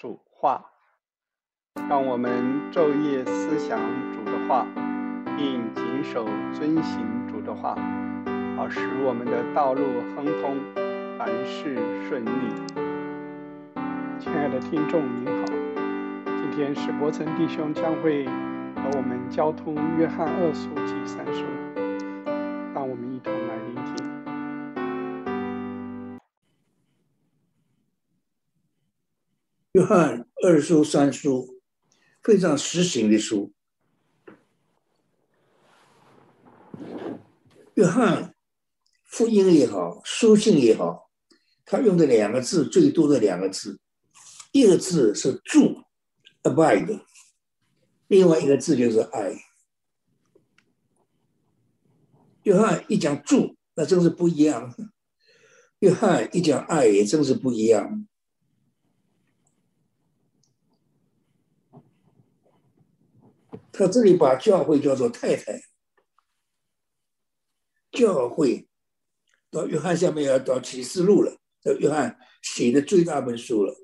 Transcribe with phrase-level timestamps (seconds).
[0.00, 0.64] 主话，
[1.86, 2.32] 让我们
[2.72, 3.78] 昼夜思想
[4.14, 4.66] 主的话，
[5.36, 7.76] 并谨守遵行主的话，
[8.56, 9.82] 好使我们的道路
[10.16, 10.56] 亨通，
[11.18, 11.76] 凡事
[12.08, 12.30] 顺利。
[14.18, 15.44] 亲爱的听众您好，
[16.24, 21.44] 今天史伯成弟兄将会和我们交通约翰二书及三书，
[29.80, 31.58] 约翰二书、三书，
[32.22, 33.50] 非常实行的书。
[37.72, 38.34] 约翰
[39.06, 41.10] 福音也好，书信也好，
[41.64, 43.80] 他用的两个字最多的两个字，
[44.52, 45.84] 一个字是住
[46.42, 47.00] （abide），
[48.06, 49.34] 另外一个字就是爱。
[52.42, 54.74] 约翰一讲住，那真是不一样；
[55.78, 58.06] 约翰一讲爱，也真是不一样。
[63.72, 65.62] 他这里把教会叫做太太，
[67.92, 68.68] 教会
[69.50, 73.74] 到约翰下面要到启示录了，到约翰写的最大本书了。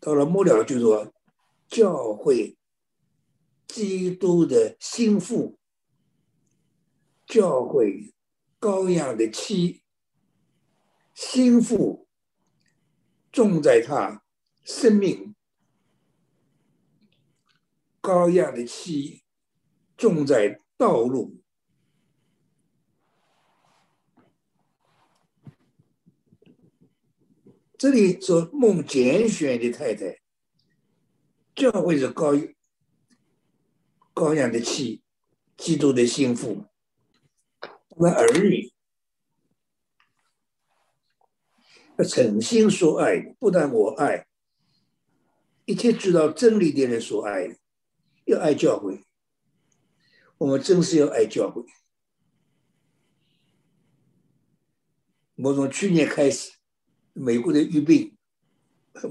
[0.00, 1.12] 到了末了就说
[1.68, 2.56] 教会
[3.68, 5.58] 基督的心腹，
[7.26, 8.12] 教会
[8.58, 9.82] 羔羊的妻，
[11.14, 12.08] 心腹
[13.30, 14.24] 重在他
[14.64, 15.34] 生命。
[18.00, 19.22] 高压的气
[19.96, 21.42] 重在道路，
[27.76, 30.18] 这里说梦拣选的太太，
[31.54, 32.32] 教会是高
[34.14, 35.02] 高雅的气，
[35.58, 36.64] 基督的心腹，
[37.98, 38.72] 那儿女
[41.98, 44.26] 要诚心说爱，不但我爱，
[45.66, 47.58] 一切知道真理的人所爱。
[48.30, 49.04] 要爱教会，
[50.38, 51.64] 我们真是要爱教会。
[55.34, 56.52] 我从去年开始，
[57.12, 58.16] 美国的疫病，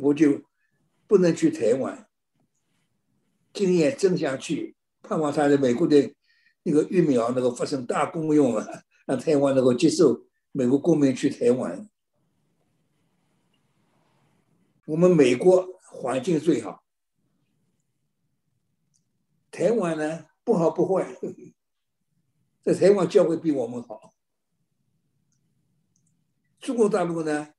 [0.02, 0.42] 我就
[1.06, 2.08] 不能去台湾。
[3.52, 6.16] 今年真想去，盼望他的美国的
[6.64, 8.66] 那个疫苗能够发生大功用啊，
[9.06, 11.90] 让台湾能够接受美国公民去台湾。
[14.86, 16.84] 我们美国环境最好。
[19.60, 21.14] 台湾呢不好不坏，
[22.64, 24.14] 在台湾教会比我们好。
[26.62, 27.54] 中国大陆呢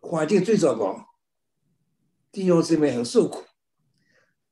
[0.00, 1.10] 环境最糟糕，
[2.32, 3.44] 弟兄姊妹很受苦，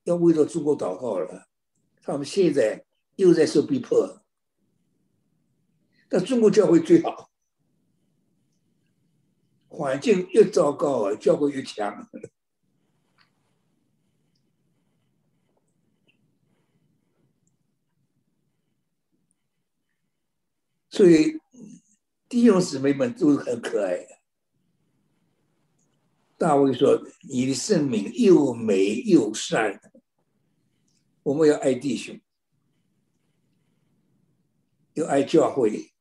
[0.05, 1.49] 要为了中国祷告了。
[2.03, 4.23] 他们现在又在受逼迫，
[6.09, 7.33] 但中国教会最好，
[9.67, 12.09] 环境越糟糕啊，教会越强。
[20.97, 21.39] 所以
[22.27, 24.17] 弟兄姊妹们都是很可爱的。
[26.39, 29.79] 大卫说：“你的圣名又美又善，
[31.23, 32.19] 我们要爱弟兄，
[34.95, 35.93] 要爱教会，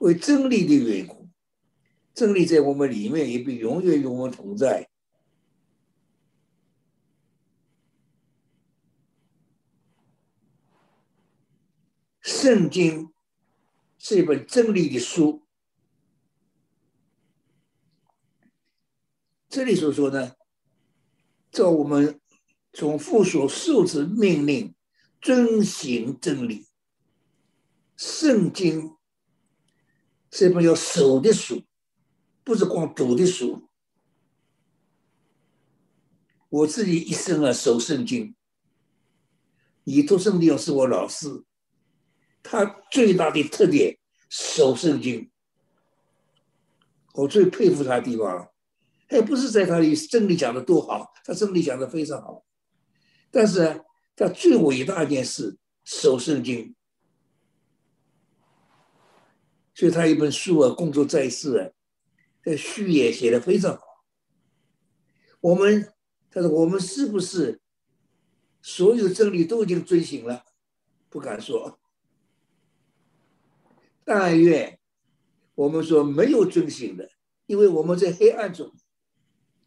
[0.00, 1.30] 为真理的缘故，
[2.12, 4.86] 真理在我们里面也必永远与我们同在。”
[12.42, 13.12] 圣经
[13.98, 15.46] 是一本真理的书。
[19.48, 20.32] 这里所说呢，
[21.52, 22.20] 照我们
[22.72, 24.74] 从父所受之命令，
[25.20, 26.66] 遵行真理。
[27.96, 28.96] 圣经
[30.32, 31.62] 是一本要守的书，
[32.42, 33.68] 不是光读的书。
[36.48, 38.34] 我自己一生啊守圣经，
[39.84, 41.44] 以托圣地是我老师。
[42.42, 43.96] 他最大的特点
[44.28, 45.30] 守圣经，
[47.14, 48.50] 我最佩服他的地方，
[49.08, 52.44] 还不是在他的真理讲的多好，他真理讲的非常好，
[53.30, 53.84] 但是
[54.16, 56.74] 他最伟大一件事守圣经，
[59.74, 61.70] 所以他一本书啊，工作在世啊，
[62.44, 63.82] 在序言写的非常好。
[65.40, 65.92] 我们
[66.30, 67.60] 他说我们是不是
[68.60, 70.44] 所有真理都已经遵行了？
[71.08, 71.78] 不敢说。
[74.04, 74.78] 但愿
[75.54, 77.10] 我们说没有遵行的，
[77.46, 78.72] 因为我们在黑暗中，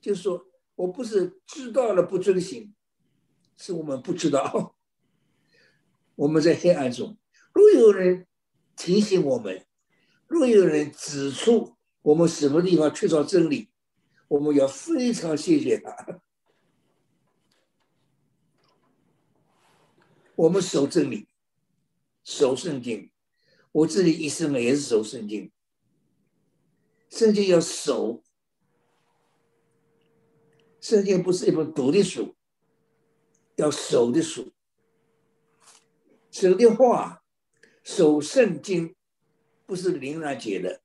[0.01, 2.73] 就说我不是知道了不遵行，
[3.55, 4.75] 是我们不知道。
[6.15, 7.17] 我们在黑暗中，
[7.53, 8.25] 若有人
[8.75, 9.65] 提醒我们，
[10.27, 13.69] 若有人指出我们什么地方缺少真理，
[14.27, 16.21] 我们要非常谢谢他。
[20.35, 21.27] 我们守真理，
[22.23, 23.11] 守圣经。
[23.75, 25.51] 我自己一生呢也是守圣经。
[27.09, 28.23] 圣经要守，
[30.79, 32.37] 圣经不是一本读的书，
[33.57, 34.53] 要守的书。
[36.31, 37.21] 守的话，
[37.83, 38.95] 守圣经
[39.65, 40.81] 不是灵然解的。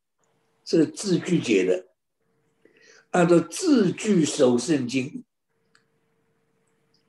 [0.64, 1.88] 是字句解的，
[3.10, 5.24] 按照字句守圣经。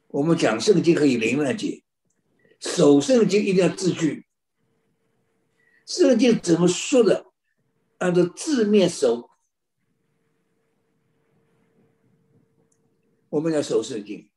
[0.10, 1.84] 我们讲圣经可以灵来解，
[2.60, 4.28] 守圣经一定要字句。
[5.86, 7.28] 圣经怎么说的？
[7.98, 9.30] 按照字面守。
[13.30, 14.30] 我们要守圣经，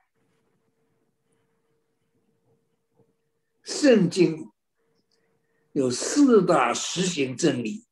[3.64, 4.52] 圣经
[5.73, 7.87] 有四大实行真理。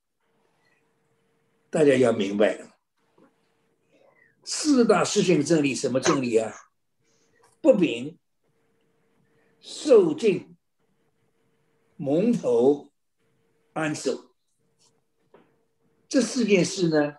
[1.70, 2.72] 大家要明白，
[4.44, 6.54] 四大实性真理什么真理啊？
[7.60, 8.16] 不秉、
[9.58, 10.56] 受尽、
[11.96, 12.91] 蒙头、
[13.72, 14.34] 安守，
[16.06, 17.16] 这四件事呢，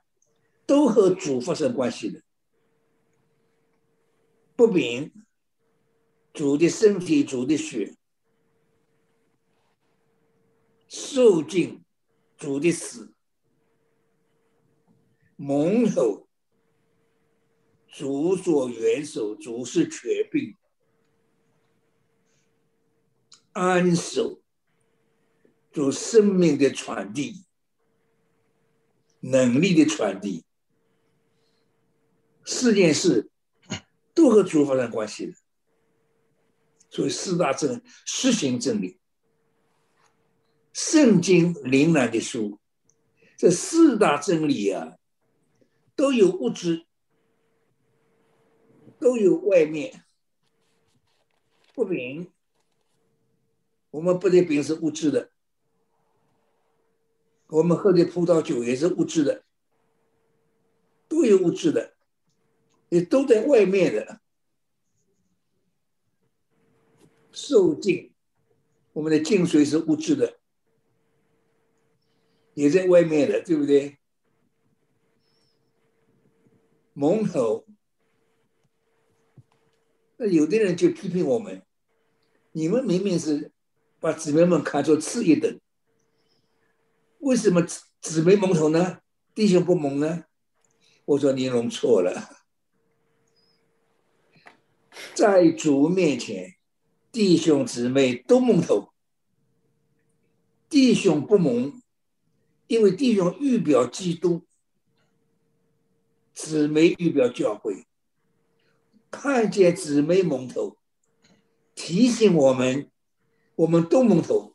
[0.67, 2.21] 都和主发生关系的。
[4.55, 5.11] 不明，
[6.31, 7.95] 主的身体、主的血；
[10.87, 11.83] 受尽，
[12.37, 13.15] 主的死。
[15.35, 16.27] 蒙头，
[17.87, 20.55] 主所元首，主是全病；
[23.53, 24.42] 安守，
[25.73, 27.43] 做生命的传递，
[29.19, 30.45] 能力的传递。
[32.45, 33.29] 四件事
[34.13, 35.33] 都和主发生关系的，
[36.89, 38.99] 所以四大正实行真理，
[40.71, 42.59] 圣经灵难的书，
[43.37, 44.97] 这四大真理啊。
[45.95, 46.87] 都有物质，
[48.99, 50.03] 都有外面。
[51.75, 52.31] 不平，
[53.91, 55.31] 我们不的平是物质的，
[57.53, 59.43] 我们喝的葡萄酒也是物质的，
[61.07, 61.93] 都有物质的，
[62.89, 64.19] 也都在外面的。
[67.31, 68.11] 受尽，
[68.93, 70.39] 我们的净水是物质的，
[72.55, 73.99] 也在外面的，对不对？
[76.93, 77.67] 蒙头，
[80.17, 81.63] 那有的人就批评我们：
[82.51, 83.51] 你们明明是
[83.99, 85.59] 把姊妹们看作次一等，
[87.23, 87.65] 为什么
[88.01, 88.99] 姊妹蒙头呢？
[89.33, 90.25] 弟兄不蒙呢？
[91.05, 92.43] 我说你弄错了，
[95.15, 96.55] 在主面前，
[97.13, 98.89] 弟兄姊妹都蒙头，
[100.67, 101.81] 弟兄不蒙，
[102.67, 104.45] 因为弟兄预表基督。
[106.33, 107.85] 姊妹预表教会，
[109.09, 110.77] 看见姊妹蒙头，
[111.73, 112.91] 提醒我们，
[113.55, 114.52] 我们都蒙头。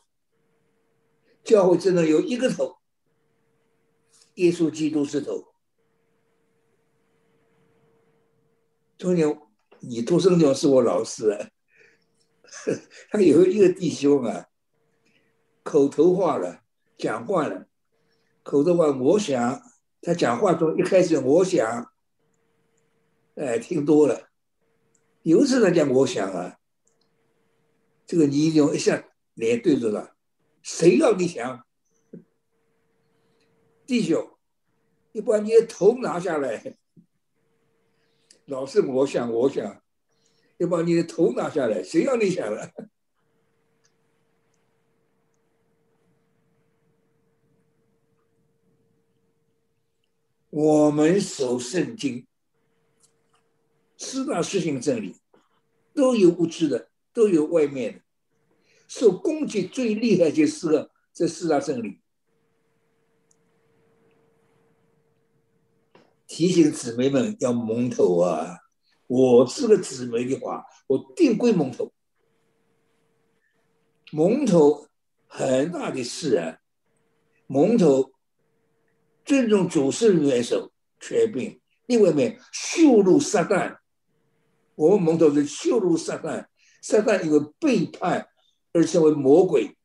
[1.49, 2.77] 教会只能有一个头，
[4.35, 5.47] 耶稣基督是头。
[8.99, 9.41] 昨天
[9.81, 11.49] 你托生牛是我老师啊，
[13.11, 14.49] 他有一个弟兄啊，
[15.62, 16.65] 口头话了，
[16.99, 17.67] 讲惯了，
[18.43, 19.62] 口头话，我想。
[20.02, 21.90] 他讲话中一开始，我想，
[23.37, 24.28] 哎，听多了。
[25.23, 26.59] 有一次他讲，我想啊，
[28.07, 30.18] 这个你用一下脸对着了，
[30.71, 31.67] 谁要你想？
[33.87, 34.37] 弟兄，
[35.13, 36.77] 你把你的头拿下来。
[38.45, 39.83] 老是我想，我想，
[40.59, 42.71] 要把你的头拿下来，谁要你想了？
[50.51, 52.27] 我们守圣经，
[53.97, 55.17] 四大实行真理，
[55.95, 58.03] 都有物质的，都有外面的。
[58.88, 62.00] 受攻击最厉害就是这四大真理。
[66.26, 68.59] 提醒姊妹们要蒙头啊！
[69.07, 71.92] 我是个姊妹的话，我定归蒙头。
[74.11, 74.88] 蒙头
[75.26, 76.59] 很大的事啊，
[77.47, 78.12] 蒙头。
[79.25, 83.76] 尊重主圣元首权柄，另外面羞辱撒旦，
[84.75, 86.47] 我们蒙头是羞辱撒旦，
[86.80, 88.26] 撒旦因为背叛
[88.73, 89.77] 而成为魔鬼，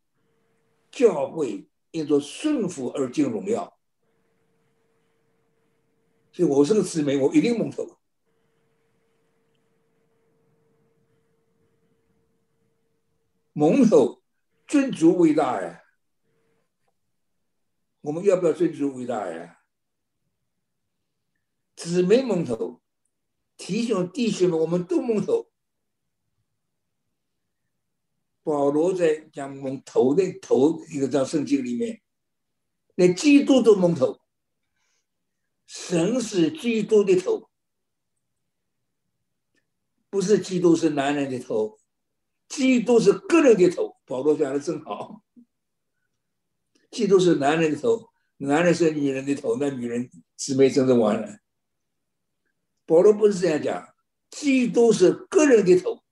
[0.91, 3.77] 教会因着顺服而进荣耀，
[6.31, 7.97] 所以我是个姊妹，我一定蒙头。
[13.53, 14.23] 蒙头
[14.65, 15.83] 尊主伟大呀！
[18.01, 19.59] 我们要不要尊主伟大呀？
[21.75, 22.81] 姊妹蒙头，
[23.55, 25.52] 提醒弟兄们，我们都蒙头。
[28.43, 32.01] 保罗在讲蒙头的头一个章圣经里面，
[32.95, 34.19] 连基督都蒙头，
[35.65, 37.49] 神是基督的头，
[40.09, 41.79] 不是基督是男人的头，
[42.49, 43.95] 基督是个人的头。
[44.05, 45.23] 保罗讲的真好，
[46.91, 51.39] 基督是男人的头，男人是女人的头，那女人姊妹真的完了。
[52.85, 53.95] 保罗不是这样讲，
[54.29, 56.02] 基督是个人的头，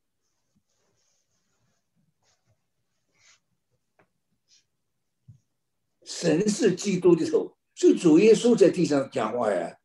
[6.11, 9.77] 神是基督的头，所以主耶稣在地上讲话呀。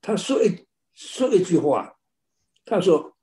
[0.00, 1.98] 他说一说一句话，
[2.64, 3.14] 他说：“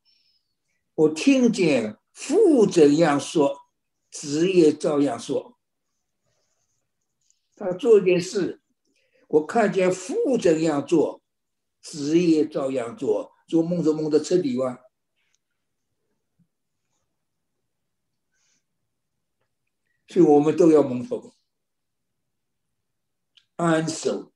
[0.94, 3.60] 我听见父怎样说，
[4.12, 5.58] 子也照样说。”
[7.58, 8.62] 他做一件事。
[9.30, 11.24] 我看见父怎样做，
[11.82, 13.32] 子也照样做。
[13.48, 14.80] 做梦都梦的彻底哇！
[20.10, 21.32] 所以我们都要蒙头，
[23.58, 24.34] 安守、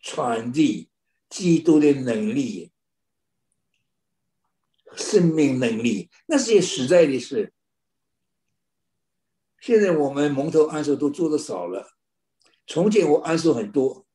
[0.00, 0.90] 传递
[1.28, 2.72] 基督的能力、
[4.96, 7.54] 生命能力，那是件实在的事。
[9.60, 11.96] 现在我们蒙头安守都做的少了，
[12.66, 14.06] 从前我安守很多。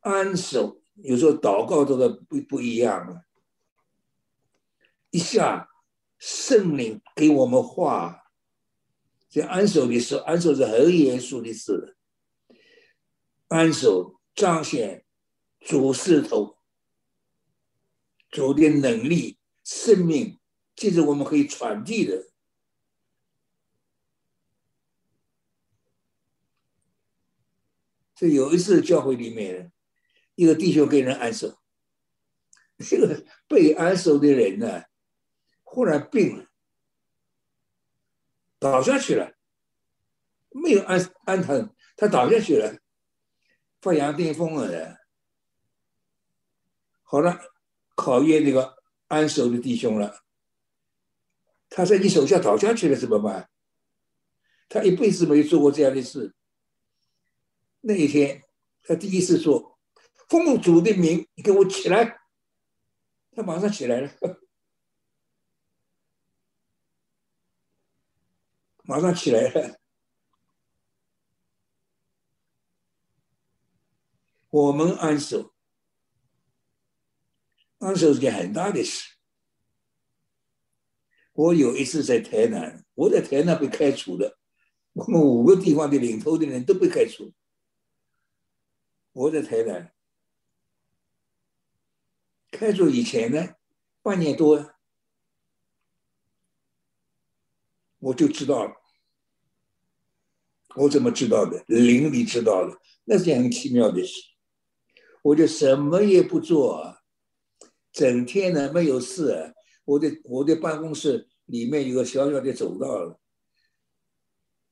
[0.00, 3.24] 安守有时候祷告都的不不一样了，
[5.10, 5.68] 一下
[6.18, 8.27] 圣灵给我们话，
[9.28, 11.96] 在安守的时候，安守是很严肃的事。
[13.48, 15.04] 安守彰显
[15.60, 16.58] 主势头，
[18.30, 20.38] 主的能力、生命，
[20.74, 22.28] 这是我们可以传递的。
[28.14, 29.72] 这有一次教会里面。
[30.34, 31.58] 一个弟兄给人安守，
[32.78, 34.84] 这个被安守的人呢，
[35.64, 36.46] 忽然病了，
[38.58, 39.32] 倒下去了，
[40.50, 42.78] 没有安安他，他倒下去了，
[43.80, 44.98] 发羊癫疯了。
[47.02, 47.38] 好了，
[47.94, 50.24] 考验那个安守的弟兄了，
[51.68, 53.48] 他在你手下倒下去了怎么办？
[54.68, 56.34] 他一辈子没有做过这样的事，
[57.80, 58.42] 那一天
[58.82, 59.78] 他第一次做。
[60.28, 62.20] 奉主的名，你给我起来！
[63.32, 64.12] 他马上起来了，
[68.88, 69.78] 马上起来了。
[74.48, 75.52] 我们安守，
[77.80, 79.16] 安守是件很大的事。
[81.34, 84.38] 我有一次在台南，我在台南被开除了，
[84.94, 87.34] 我们五个地方的领头的人都被开除。
[89.12, 89.92] 我在台南。
[92.50, 93.54] 开除以前呢，
[94.00, 94.74] 半年多，
[97.98, 98.72] 我就知道了。
[100.76, 101.64] 我怎么知道的？
[101.66, 104.12] 灵里知道了，那是件很奇妙的事。
[105.22, 106.98] 我就什么也不做，
[107.90, 109.54] 整天呢没有事。
[109.84, 113.18] 我的我的办公室里面有个小小的走道，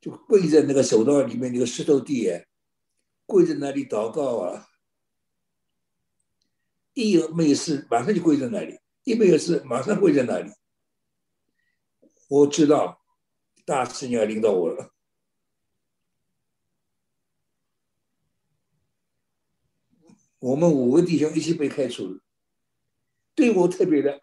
[0.01, 2.31] 就跪在那个走道里面那个石头地，
[3.25, 4.69] 跪在那里祷告啊。
[6.93, 10.51] 一有没有事，马上就跪在那里；一没有事，马上跪在那里。
[12.29, 13.03] 我知道
[13.67, 14.95] 大事要领导我了。
[20.39, 22.21] 我们五个弟兄一起被开除了，
[23.35, 24.23] 对我特别的，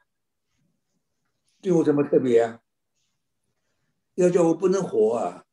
[1.61, 2.61] 对我怎么特别啊？
[4.15, 5.45] 要叫我不能活啊！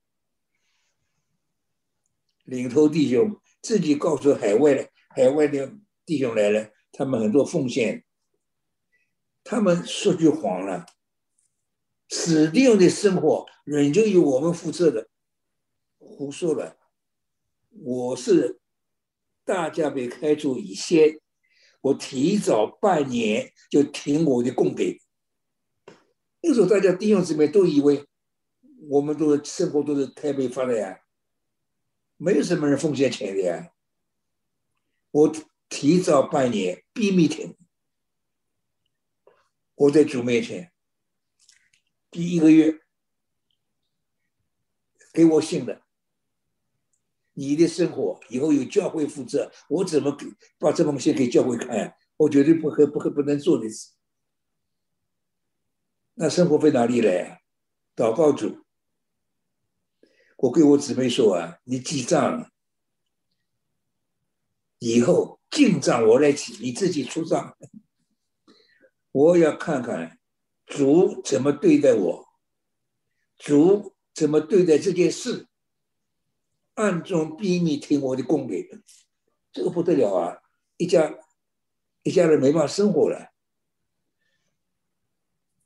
[2.45, 6.71] 领头弟兄自己告诉海外的海外的弟兄来了。
[6.93, 8.05] 他们很多奉献，
[9.43, 10.85] 他们说句谎了，
[12.11, 15.09] 死定的生活仍旧由我们负责的，
[15.99, 16.77] 胡说了。
[17.71, 18.61] 我是
[19.45, 21.19] 大家被开除以前，
[21.81, 25.01] 我提早半年就停我的供给。
[26.43, 28.05] 那时候大家弟兄姊妹都以为
[28.89, 31.01] 我们都是生活都是太被发的呀，
[32.17, 33.73] 没有什么人奉献钱的呀，
[35.11, 35.33] 我。
[35.73, 37.57] 提早半年秘密停，
[39.77, 40.73] 我在主面前，
[42.11, 42.81] 第一个月
[45.13, 45.83] 给我信的，
[47.35, 50.27] 你的生活以后有教会负责，我怎么给
[50.59, 51.97] 把这封信给教会看？
[52.17, 53.93] 我绝对不可不可不能做的事。
[56.15, 57.43] 那生活费哪里来？
[57.97, 58.65] 祷告主，
[60.37, 62.51] 我给我姊妹说啊，你记账。
[64.79, 67.57] 以后进账我来记，你自己出账。
[69.13, 70.20] 我要看看
[70.71, 72.29] 主怎么对待我，
[73.37, 75.49] 主怎么对待这件事，
[76.75, 78.71] 暗中逼你听我的供给，
[79.53, 80.39] 这个不得了啊！
[80.77, 81.13] 一家
[82.05, 83.33] 一家人没办法生活了，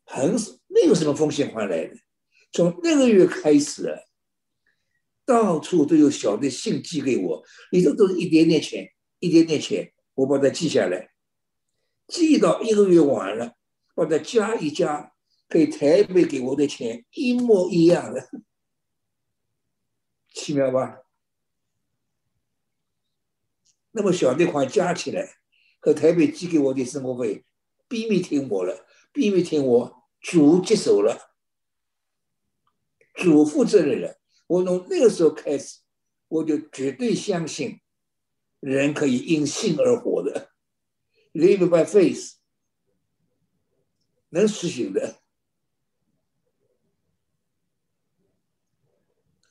[0.06, 0.32] 很
[0.68, 1.94] 没有什么风险换来的。
[2.50, 3.94] 从那个月开始，
[5.26, 11.10] 到处都有小的信寄给我，里头都是一点点钱，一点点钱，我把它记下来。
[12.08, 13.53] 记到一个月完了，
[13.94, 15.14] 把它加一加，
[15.48, 18.28] 给台北给我的钱一模一样的，
[20.34, 21.02] 奇妙吧？
[23.92, 25.36] 那么小的款加起来，
[25.78, 27.44] 和台北寄给我的生活费，
[27.88, 31.36] 秘密听我了，秘密听我，主接手了，
[33.14, 34.18] 主负责任了。
[34.48, 35.78] 我从那个时候开始，
[36.26, 37.80] 我就绝对相信，
[38.58, 40.50] 人可以因信而活的。
[41.32, 42.34] Live by faith，
[44.34, 45.22] 能实行的。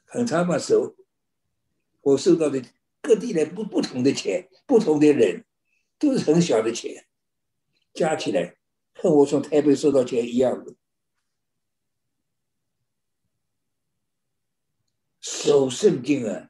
[0.04, 0.94] 很长的时候，
[2.02, 2.62] 我收到的
[3.02, 5.46] 各地来不不同的钱，不同的人，
[5.98, 7.08] 都是很小的钱，
[7.94, 8.58] 加起来
[8.94, 10.76] 和我从台北收到钱一样的。
[15.22, 16.50] 守圣经啊，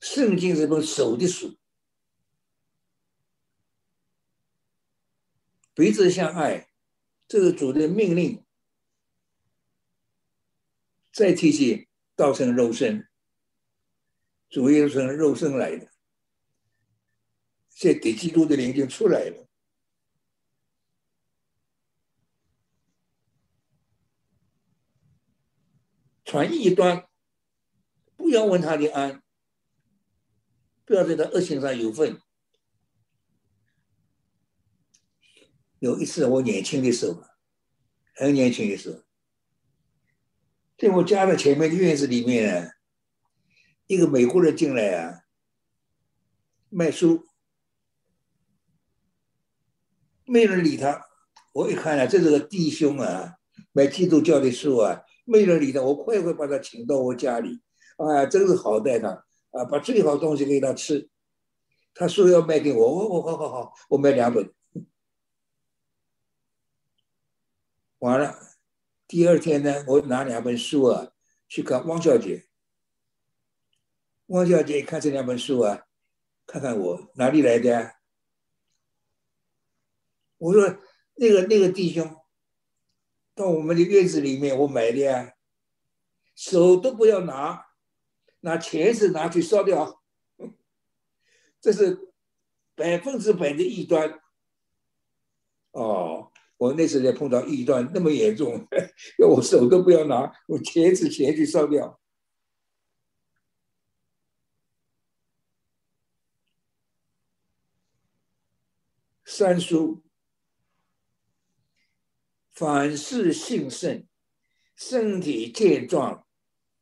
[0.00, 1.56] 圣经是本守的书。
[5.76, 6.70] 彼此相爱，
[7.28, 8.42] 这个主的命令。
[11.12, 13.06] 再提起道成肉身，
[14.48, 15.90] 主耶稣从肉身来的，
[17.68, 19.46] 这给基督的灵就出来了。
[26.24, 27.06] 传异端，
[28.16, 29.22] 不要问他的安，
[30.86, 32.18] 不要在他恶行上有份。
[35.78, 37.22] 有一次，我年轻的时候，
[38.14, 39.02] 很年轻的时候，
[40.78, 42.72] 在我家的前面的院子里面，
[43.86, 45.20] 一个美国人进来啊，
[46.70, 47.26] 卖书，
[50.24, 51.06] 没人理他。
[51.52, 53.34] 我一看啊，这是个弟兄啊，
[53.72, 55.82] 卖基督教的书啊，没人理他。
[55.82, 57.60] 我快快把他请到我家里，
[57.98, 59.08] 啊，真是好待他
[59.50, 61.08] 啊，把最好的东西给他吃。
[61.94, 64.55] 他说要卖给我，我我好好好，我买两本。
[68.06, 68.38] 完了，
[69.08, 71.10] 第二天呢，我拿两本书啊
[71.48, 72.46] 去看汪小姐。
[74.26, 75.88] 汪小姐看这两本书啊，
[76.46, 77.96] 看看我哪里来的？
[80.38, 80.78] 我说
[81.16, 82.16] 那个那个弟兄
[83.34, 85.34] 到我们的院子里面，我买的呀，
[86.36, 87.66] 手都不要拿，
[88.40, 90.00] 拿钱是拿去烧掉，
[91.60, 92.12] 这是
[92.76, 94.20] 百分之百的异端。
[95.72, 96.30] 哦。
[96.58, 98.66] 我那时候碰到异端那么严重，
[99.18, 102.00] 要我手都不要拿，我茄子钱去烧掉。
[109.24, 110.02] 三叔，
[112.54, 114.06] 凡事兴盛，
[114.76, 116.26] 身体健壮，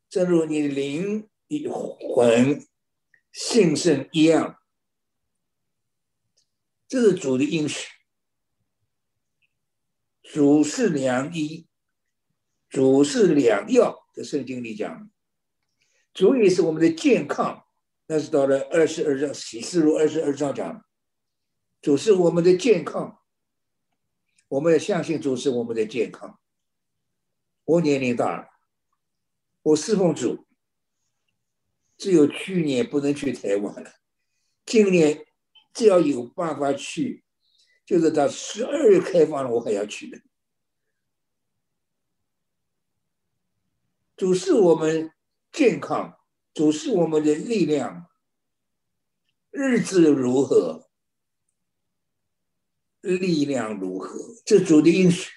[0.08, 2.64] 正如你灵与魂
[3.32, 4.60] 兴盛一样，
[6.87, 7.88] 这是主的应许。
[10.24, 11.68] 主是良医，
[12.68, 14.00] 主是良药。
[14.14, 15.10] 的圣经里讲，
[16.12, 17.66] 主也是我们的健康。
[18.06, 20.84] 那是到了二十二章启示录二十二章讲，
[21.82, 23.18] 主是我们的健康。
[24.46, 26.38] 我们要相信主是我们的健康。
[27.64, 28.48] 我年龄大了，
[29.62, 30.46] 我侍奉主，
[31.96, 33.94] 只有去年不能去台湾了。
[34.64, 35.26] 今年
[35.72, 37.23] 只要有办法去。
[37.84, 40.20] 就是到十二月开放了，我还要去的。
[44.16, 45.12] 主是我们
[45.52, 46.18] 健康，
[46.52, 48.06] 主是我们的力量。
[49.50, 50.88] 日子如何，
[53.02, 55.30] 力量如何，这主的应许。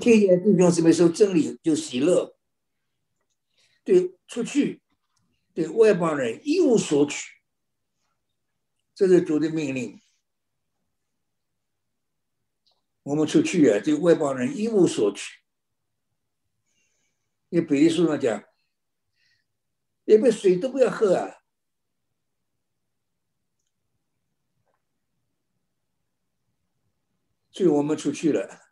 [0.00, 2.36] 天眼弟兄姊妹说真理就喜乐，
[3.84, 4.82] 对，出去。
[5.52, 7.28] 对外邦人一无所取，
[8.94, 10.00] 这是主的命令。
[13.02, 15.40] 我们出去啊，对外邦人一无所取。
[17.48, 18.44] 你比利书上讲，
[20.04, 21.38] 连杯水都不要喝啊。
[27.50, 28.70] 所以我们出去了，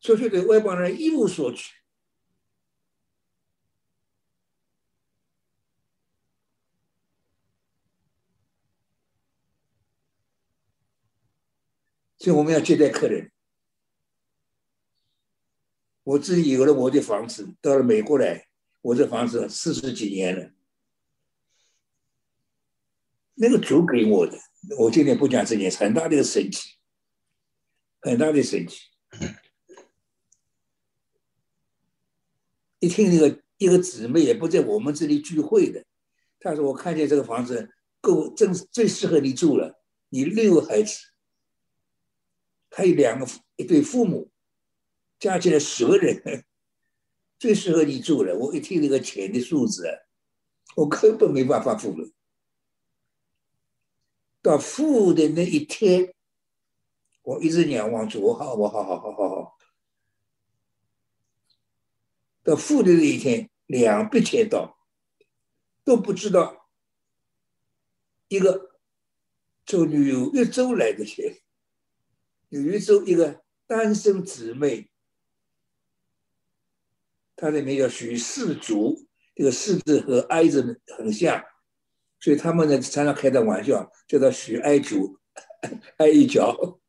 [0.00, 1.74] 出去对外邦人一无所取。
[12.18, 13.30] 所以我们要接待客人。
[16.02, 18.48] 我自己有了我的房子，到了美国来，
[18.80, 20.50] 我这房子四十几年了，
[23.34, 24.38] 那个主给我的，
[24.78, 26.78] 我今天不讲这件事，很大的一个神奇，
[28.00, 28.88] 很大的神奇。
[32.78, 35.84] 一听那个一个姊妹也不在我们这里聚会的，
[36.40, 39.78] 她说我看见这个房子够正最适合你住了，
[40.08, 40.96] 你六个孩子。
[42.78, 44.30] 还有两个一对父母，
[45.18, 46.44] 加起来十个人，
[47.36, 48.36] 最适合你住了。
[48.38, 50.02] 我一听那个钱的数字，
[50.76, 52.08] 我根本没办法付了。
[54.40, 56.14] 到付的那一天，
[57.22, 59.58] 我一直仰望着，我好，我好好好好好。
[62.44, 64.78] 到付的那一天，两笔钱到，
[65.82, 66.70] 都不知道
[68.28, 68.78] 一个
[69.66, 71.40] 做旅游一周来的钱。
[72.48, 74.90] 有一州一个单身姊妹，
[77.36, 81.44] 她的名叫许世竹，这个“世”字和“哀”字很像，
[82.18, 85.18] 所以他们呢常常开的玩笑叫他许哀竹，
[85.98, 86.80] 哀一脚。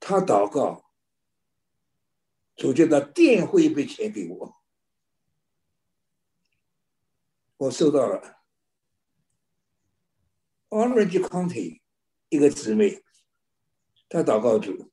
[0.00, 0.90] 他祷告，
[2.56, 4.56] 主叫他电汇一笔钱给我，
[7.56, 8.42] 我收到了。
[10.68, 11.80] Orange County
[12.28, 13.05] 一个姊妹。
[14.08, 14.90] 他祷告主，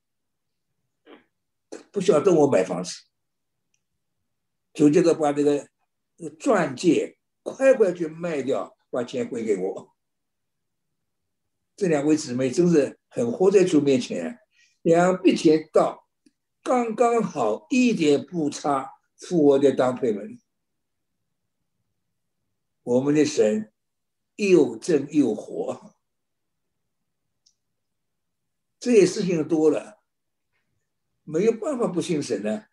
[1.92, 3.04] 不晓得我买房子，
[4.74, 5.70] 主叫他把这个
[6.40, 9.94] 钻戒快快去卖掉，把钱归给我。
[11.76, 14.40] 这两位姊妹真是很活在主面前，
[14.82, 16.08] 两笔钱到，
[16.62, 20.40] 刚刚好，一点不差，付我的当配门。
[22.84, 23.72] 我们的神
[24.36, 25.93] 又正又活。
[28.84, 30.04] 这些事情多了，
[31.24, 32.66] 没有办法不信神呢。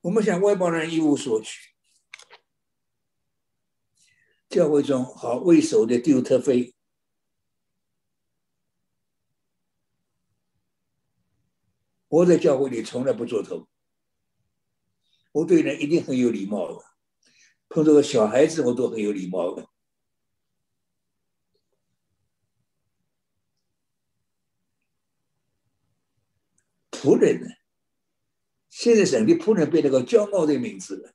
[0.00, 1.72] 我们想外邦人一无所取，
[4.48, 6.74] 教会中好为首的丢特飞，
[12.08, 13.68] 我在教会里从来不做头，
[15.30, 16.91] 我对人一定很有礼貌的。
[17.72, 19.66] 碰到个小孩子，我都很有礼貌的。
[26.90, 27.48] 仆人呢？
[28.68, 31.14] 现在省的仆人变那个骄傲的名字了。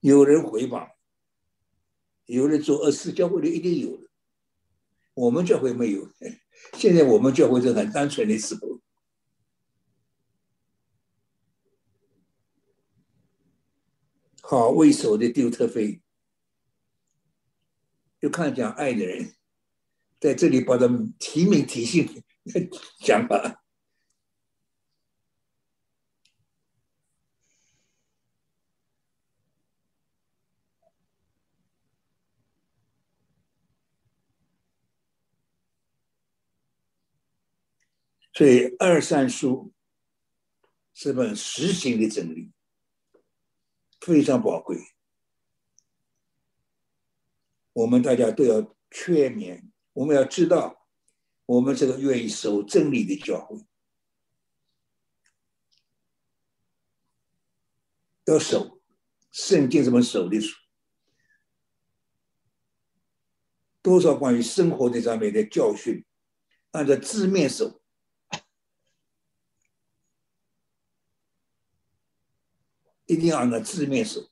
[0.00, 0.96] 有人回报，
[2.26, 4.07] 有人做恶事，教会里一定有的。
[5.18, 6.08] 我们教会没有，
[6.78, 8.80] 现在我们教会是很单纯的时候。
[14.42, 16.00] 好，为首的丢特飞，
[18.20, 19.34] 就看讲爱的人，
[20.20, 22.22] 在这里把他们提名提姓
[23.04, 23.64] 讲吧。
[38.38, 39.72] 所以二三书
[40.94, 42.52] 是本实行的真理，
[44.00, 44.78] 非常宝贵。
[47.72, 50.86] 我们大家都要劝勉，我们要知道，
[51.46, 53.66] 我们这个愿意守真理的教会，
[58.26, 58.80] 要守
[59.32, 60.56] 圣经怎么守的书，
[63.82, 66.04] 多少关于生活这上面的教训，
[66.70, 67.77] 按照字面守。
[73.08, 74.30] 一定要按照字面守，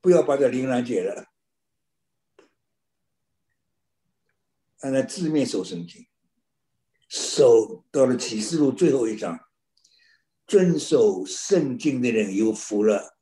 [0.00, 1.26] 不要把这灵然解了。
[4.80, 6.08] 按照字面守圣经，
[7.08, 9.38] 守到了启示录最后一章，
[10.44, 13.16] 遵守圣经的人有福了。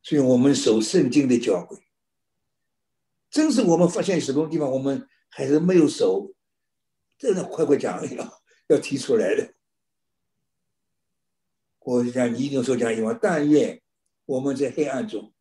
[0.00, 1.82] 所以我们守圣经的教诲，
[3.28, 6.35] 正是我们发现什么地方我们还是没有守。
[7.18, 9.54] 真的快快讲要 要提出来的。
[11.80, 13.80] 我想你一定说讲一万，但愿
[14.24, 15.32] 我们在黑暗中，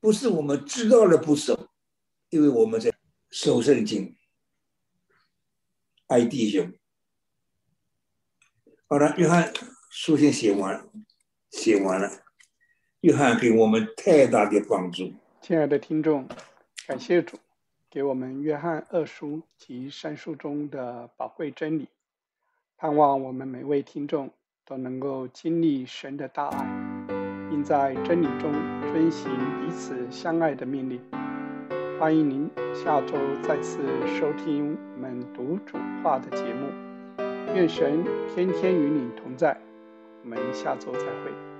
[0.00, 1.68] 不是我们知道了不守，
[2.30, 2.92] 因为我们在
[3.30, 4.16] 守圣经，
[6.08, 6.72] 爱弟兄。
[8.88, 9.52] 好了，约翰
[9.90, 10.90] 书信写完，
[11.50, 12.24] 写完了。
[13.02, 15.14] 约翰给我们太大的帮助。
[15.40, 16.28] 亲爱的听众，
[16.86, 17.38] 感谢主
[17.92, 21.86] 给我们约翰二书及三书中的宝贵真理，
[22.78, 24.30] 盼望我们每位听众
[24.64, 27.06] 都能够经历神的大爱，
[27.50, 28.50] 并在真理中
[28.90, 30.98] 遵行彼此相爱的命令。
[32.00, 36.70] 欢迎您下周再次收听我们读主话的节目。
[37.54, 38.02] 愿神
[38.34, 39.54] 天天与你同在，
[40.24, 41.51] 我们下周再会。